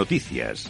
Noticias. 0.00 0.66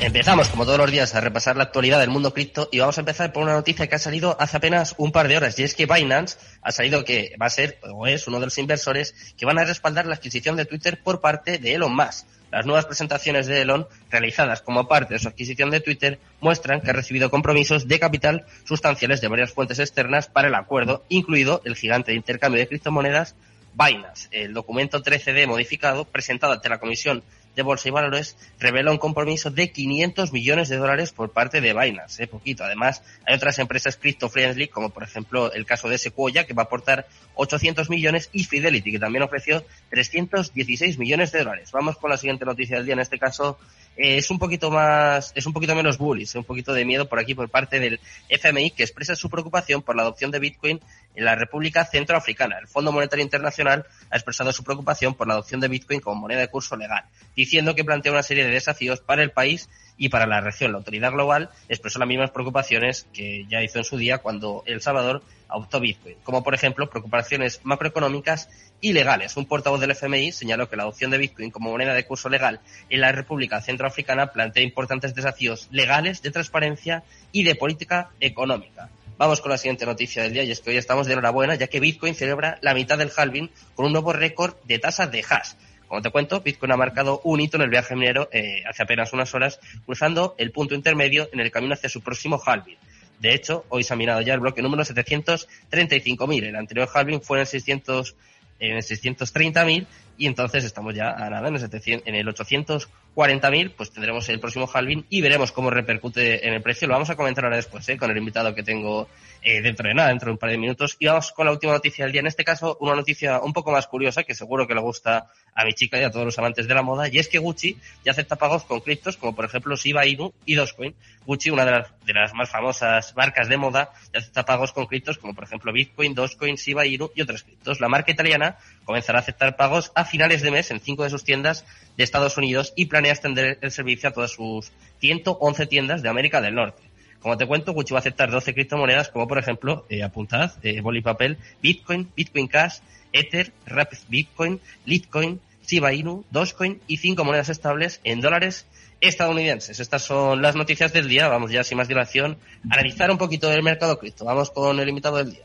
Empezamos, 0.00 0.48
como 0.48 0.64
todos 0.64 0.78
los 0.78 0.90
días, 0.90 1.14
a 1.14 1.20
repasar 1.20 1.58
la 1.58 1.64
actualidad 1.64 2.00
del 2.00 2.08
mundo 2.08 2.32
cripto 2.32 2.66
y 2.72 2.78
vamos 2.78 2.96
a 2.96 3.02
empezar 3.02 3.30
por 3.30 3.42
una 3.42 3.52
noticia 3.52 3.88
que 3.88 3.94
ha 3.94 3.98
salido 3.98 4.38
hace 4.40 4.56
apenas 4.56 4.94
un 4.96 5.12
par 5.12 5.28
de 5.28 5.36
horas 5.36 5.58
y 5.58 5.64
es 5.64 5.74
que 5.74 5.84
Binance 5.84 6.38
ha 6.62 6.72
salido 6.72 7.04
que 7.04 7.36
va 7.40 7.44
a 7.44 7.50
ser 7.50 7.78
o 7.82 8.06
es 8.06 8.26
uno 8.26 8.40
de 8.40 8.46
los 8.46 8.56
inversores 8.56 9.14
que 9.36 9.44
van 9.44 9.58
a 9.58 9.66
respaldar 9.66 10.06
la 10.06 10.14
adquisición 10.14 10.56
de 10.56 10.64
Twitter 10.64 10.98
por 11.04 11.20
parte 11.20 11.58
de 11.58 11.74
Elon 11.74 11.94
Musk. 11.94 12.26
Las 12.50 12.64
nuevas 12.64 12.86
presentaciones 12.86 13.48
de 13.48 13.60
Elon, 13.60 13.86
realizadas 14.10 14.62
como 14.62 14.88
parte 14.88 15.12
de 15.12 15.20
su 15.20 15.28
adquisición 15.28 15.68
de 15.68 15.80
Twitter, 15.80 16.18
muestran 16.40 16.80
que 16.80 16.88
ha 16.88 16.94
recibido 16.94 17.30
compromisos 17.30 17.86
de 17.86 17.98
capital 17.98 18.46
sustanciales 18.64 19.20
de 19.20 19.28
varias 19.28 19.52
fuentes 19.52 19.78
externas 19.78 20.28
para 20.28 20.48
el 20.48 20.54
acuerdo, 20.54 21.04
incluido 21.10 21.60
el 21.66 21.76
gigante 21.76 22.12
de 22.12 22.16
intercambio 22.16 22.60
de 22.60 22.68
criptomonedas 22.68 23.34
Binance. 23.76 24.28
El 24.30 24.54
documento 24.54 25.02
13D 25.02 25.46
modificado, 25.46 26.06
presentado 26.06 26.54
ante 26.54 26.68
la 26.68 26.78
Comisión 26.78 27.22
de 27.54 27.62
Bolsa 27.62 27.88
y 27.88 27.90
Valores 27.90 28.36
revela 28.58 28.90
un 28.90 28.98
compromiso 28.98 29.50
de 29.50 29.72
500 29.72 30.32
millones 30.32 30.68
de 30.68 30.76
dólares 30.76 31.12
por 31.12 31.32
parte 31.32 31.60
de 31.60 31.72
Binance, 31.72 32.22
¿eh? 32.22 32.26
poquito. 32.26 32.64
Además, 32.64 33.02
hay 33.26 33.34
otras 33.34 33.58
empresas 33.58 33.96
crypto-friendly, 33.96 34.68
como 34.68 34.90
por 34.90 35.02
ejemplo 35.02 35.52
el 35.52 35.64
caso 35.64 35.88
de 35.88 35.98
Sequoia, 35.98 36.44
que 36.44 36.52
va 36.52 36.62
a 36.62 36.66
aportar 36.66 37.06
800 37.34 37.88
millones, 37.88 38.28
y 38.32 38.44
Fidelity, 38.44 38.92
que 38.92 38.98
también 38.98 39.22
ofreció 39.22 39.64
316 39.90 40.98
millones 40.98 41.32
de 41.32 41.40
dólares. 41.40 41.72
Vamos 41.72 41.96
con 41.96 42.10
la 42.10 42.18
siguiente 42.18 42.44
noticia 42.44 42.76
del 42.76 42.84
día, 42.84 42.94
en 42.94 43.00
este 43.00 43.18
caso 43.18 43.58
eh, 43.96 44.18
es 44.18 44.30
un 44.30 44.38
poquito 44.38 44.70
más, 44.70 45.32
es 45.34 45.46
un 45.46 45.52
poquito 45.52 45.74
menos 45.74 45.98
bullish, 45.98 46.36
un 46.36 46.44
poquito 46.44 46.72
de 46.72 46.84
miedo 46.84 47.08
por 47.08 47.18
aquí 47.18 47.34
por 47.34 47.48
parte 47.48 47.80
del 47.80 48.00
FMI, 48.28 48.70
que 48.70 48.82
expresa 48.82 49.16
su 49.16 49.30
preocupación 49.30 49.82
por 49.82 49.96
la 49.96 50.02
adopción 50.02 50.30
de 50.30 50.38
Bitcoin 50.38 50.80
en 51.14 51.24
la 51.24 51.34
República 51.34 51.84
Centroafricana. 51.84 52.58
El 52.58 52.68
Fondo 52.68 52.92
Monetario 52.92 53.24
Internacional 53.24 53.86
ha 54.10 54.16
expresado 54.16 54.52
su 54.52 54.62
preocupación 54.64 55.14
por 55.14 55.26
la 55.26 55.34
adopción 55.34 55.60
de 55.60 55.68
Bitcoin 55.68 56.00
como 56.00 56.20
moneda 56.20 56.40
de 56.40 56.48
curso 56.48 56.76
legal, 56.76 57.04
diciendo 57.34 57.74
que 57.74 57.84
plantea 57.84 58.12
una 58.12 58.22
serie 58.22 58.44
de 58.44 58.50
desafíos 58.50 59.00
para 59.00 59.22
el 59.22 59.30
país 59.30 59.68
y 59.96 60.08
para 60.08 60.26
la 60.26 60.40
región. 60.40 60.72
La 60.72 60.78
autoridad 60.78 61.12
global 61.12 61.50
expresó 61.68 61.98
las 61.98 62.08
mismas 62.08 62.30
preocupaciones 62.30 63.06
que 63.12 63.46
ya 63.48 63.62
hizo 63.62 63.78
en 63.78 63.84
su 63.84 63.96
día 63.96 64.18
cuando 64.18 64.62
El 64.66 64.80
Salvador 64.80 65.22
adoptó 65.48 65.80
Bitcoin, 65.80 66.16
como 66.22 66.42
por 66.42 66.54
ejemplo 66.54 66.90
preocupaciones 66.90 67.60
macroeconómicas 67.62 68.48
y 68.80 68.92
legales. 68.92 69.36
Un 69.36 69.46
portavoz 69.46 69.80
del 69.80 69.92
FMI 69.92 70.32
señaló 70.32 70.68
que 70.68 70.76
la 70.76 70.82
adopción 70.82 71.10
de 71.10 71.18
Bitcoin 71.18 71.50
como 71.50 71.70
moneda 71.70 71.94
de 71.94 72.04
curso 72.04 72.28
legal 72.28 72.60
en 72.90 73.00
la 73.00 73.12
República 73.12 73.60
Centroafricana 73.60 74.32
plantea 74.32 74.62
importantes 74.62 75.14
desafíos 75.14 75.68
legales, 75.70 76.22
de 76.22 76.30
transparencia 76.30 77.04
y 77.32 77.44
de 77.44 77.54
política 77.54 78.10
económica. 78.20 78.90
Vamos 79.18 79.40
con 79.40 79.50
la 79.50 79.56
siguiente 79.56 79.86
noticia 79.86 80.22
del 80.22 80.34
día 80.34 80.42
y 80.42 80.50
es 80.50 80.60
que 80.60 80.70
hoy 80.70 80.76
estamos 80.76 81.06
de 81.06 81.14
enhorabuena 81.14 81.54
ya 81.54 81.68
que 81.68 81.80
Bitcoin 81.80 82.14
celebra 82.14 82.58
la 82.60 82.74
mitad 82.74 82.98
del 82.98 83.10
halving 83.16 83.50
con 83.74 83.86
un 83.86 83.92
nuevo 83.92 84.12
récord 84.12 84.56
de 84.64 84.78
tasas 84.78 85.10
de 85.10 85.24
hash. 85.26 85.52
Como 85.88 86.02
te 86.02 86.10
cuento, 86.10 86.40
Bitcoin 86.40 86.72
ha 86.72 86.76
marcado 86.76 87.20
un 87.24 87.40
hito 87.40 87.56
en 87.56 87.62
el 87.62 87.70
viaje 87.70 87.94
minero 87.94 88.28
eh, 88.32 88.62
hace 88.68 88.82
apenas 88.82 89.12
unas 89.12 89.34
horas, 89.34 89.60
cruzando 89.84 90.34
el 90.38 90.50
punto 90.50 90.74
intermedio 90.74 91.28
en 91.32 91.40
el 91.40 91.50
camino 91.50 91.74
hacia 91.74 91.88
su 91.88 92.00
próximo 92.00 92.40
halving. 92.44 92.76
De 93.20 93.34
hecho, 93.34 93.64
hoy 93.68 93.84
se 93.84 93.94
ha 93.94 93.96
mirado 93.96 94.20
ya 94.20 94.34
el 94.34 94.40
bloque 94.40 94.62
número 94.62 94.84
735.000. 94.84 96.44
El 96.44 96.56
anterior 96.56 96.88
halving 96.92 97.22
fue 97.22 97.38
en 97.38 97.40
el 97.42 97.46
600 97.46 98.14
en 98.58 98.76
el 98.76 98.82
630.000 98.82 99.86
y 100.18 100.26
entonces 100.26 100.64
estamos 100.64 100.94
ya 100.94 101.10
a 101.10 101.30
nada 101.30 101.48
en 101.48 101.54
el, 101.54 101.60
700, 101.60 102.06
en 102.06 102.14
el 102.14 102.26
840.000, 102.26 103.74
pues 103.76 103.90
tendremos 103.90 104.28
el 104.28 104.40
próximo 104.40 104.68
halving 104.72 105.06
y 105.08 105.20
veremos 105.20 105.52
cómo 105.52 105.70
repercute 105.70 106.46
en 106.46 106.54
el 106.54 106.62
precio. 106.62 106.88
Lo 106.88 106.94
vamos 106.94 107.10
a 107.10 107.16
comentar 107.16 107.44
ahora 107.44 107.56
después, 107.56 107.88
¿eh? 107.88 107.96
con 107.96 108.10
el 108.10 108.16
invitado 108.16 108.54
que 108.54 108.62
tengo 108.62 109.08
eh, 109.42 109.60
dentro 109.62 109.88
de 109.88 109.94
nada, 109.94 110.08
dentro 110.08 110.26
de 110.26 110.32
un 110.32 110.38
par 110.38 110.50
de 110.50 110.58
minutos. 110.58 110.96
Y 110.98 111.06
vamos 111.06 111.32
con 111.32 111.46
la 111.46 111.52
última 111.52 111.72
noticia 111.72 112.04
del 112.04 112.12
día. 112.12 112.20
En 112.20 112.26
este 112.26 112.44
caso, 112.44 112.76
una 112.80 112.94
noticia 112.94 113.40
un 113.40 113.52
poco 113.52 113.70
más 113.70 113.86
curiosa, 113.86 114.24
que 114.24 114.34
seguro 114.34 114.66
que 114.66 114.74
le 114.74 114.80
gusta 114.80 115.30
a 115.54 115.64
mi 115.64 115.72
chica 115.72 116.00
y 116.00 116.04
a 116.04 116.10
todos 116.10 116.24
los 116.24 116.38
amantes 116.38 116.66
de 116.66 116.74
la 116.74 116.82
moda, 116.82 117.08
y 117.08 117.18
es 117.18 117.28
que 117.28 117.38
Gucci 117.38 117.78
ya 118.04 118.12
acepta 118.12 118.36
pagos 118.36 118.64
con 118.64 118.80
criptos, 118.80 119.16
como 119.16 119.34
por 119.34 119.44
ejemplo 119.44 119.76
Shiba 119.76 120.06
Inu 120.06 120.32
y 120.44 120.54
Dogecoin. 120.54 120.94
Gucci, 121.24 121.50
una 121.50 121.64
de 121.64 121.70
las, 121.72 121.92
de 122.04 122.12
las 122.12 122.34
más 122.34 122.50
famosas 122.50 123.14
marcas 123.16 123.48
de 123.48 123.56
moda, 123.56 123.92
ya 124.12 124.20
acepta 124.20 124.44
pagos 124.44 124.72
con 124.72 124.86
criptos, 124.86 125.18
como 125.18 125.34
por 125.34 125.44
ejemplo 125.44 125.72
Bitcoin, 125.72 126.14
Dogecoin, 126.14 126.56
Shiba 126.56 126.86
Inu 126.86 127.10
y 127.14 127.22
otros 127.22 127.42
criptos. 127.42 127.80
La 127.80 127.88
marca 127.88 128.12
italiana 128.12 128.58
comenzará 128.84 129.18
a 129.18 129.22
aceptar 129.22 129.56
pagos 129.56 129.92
a 129.94 130.04
finales 130.10 130.42
de 130.42 130.50
mes 130.50 130.70
en 130.70 130.80
cinco 130.80 131.04
de 131.04 131.10
sus 131.10 131.24
tiendas 131.24 131.64
de 131.96 132.04
Estados 132.04 132.36
Unidos 132.36 132.72
y 132.76 132.86
planea 132.86 133.12
extender 133.12 133.58
el 133.60 133.70
servicio 133.70 134.08
a 134.08 134.12
todas 134.12 134.32
sus 134.32 134.72
111 135.00 135.66
tiendas 135.66 136.02
de 136.02 136.08
América 136.08 136.40
del 136.40 136.54
Norte. 136.54 136.82
Como 137.20 137.36
te 137.36 137.46
cuento, 137.46 137.72
Gucci 137.72 137.92
va 137.92 137.98
a 137.98 138.00
aceptar 138.00 138.30
12 138.30 138.54
criptomonedas 138.54 139.08
como 139.08 139.26
por 139.26 139.38
ejemplo, 139.38 139.84
eh, 139.88 140.02
apuntad, 140.02 140.52
eh, 140.62 140.80
boli 140.80 141.00
papel, 141.00 141.38
Bitcoin, 141.60 142.10
Bitcoin 142.14 142.46
Cash, 142.46 142.78
Ether, 143.12 143.52
Rapid 143.66 143.98
Bitcoin, 144.08 144.60
Litecoin, 144.84 145.40
Shiba 145.66 145.92
Inu, 145.92 146.24
Dogecoin 146.30 146.80
y 146.86 146.98
cinco 146.98 147.24
monedas 147.24 147.48
estables 147.48 148.00
en 148.04 148.20
dólares 148.20 148.66
estadounidenses. 149.00 149.80
Estas 149.80 150.02
son 150.02 150.40
las 150.42 150.54
noticias 150.54 150.92
del 150.92 151.08
día. 151.08 151.28
Vamos 151.28 151.50
ya 151.50 151.64
sin 151.64 151.78
más 151.78 151.88
dilación 151.88 152.38
a 152.70 152.74
analizar 152.74 153.10
un 153.10 153.18
poquito 153.18 153.52
el 153.52 153.62
mercado 153.62 153.98
cripto. 153.98 154.24
Vamos 154.24 154.50
con 154.50 154.78
el 154.78 154.88
invitado 154.88 155.16
del 155.16 155.32
día. 155.32 155.44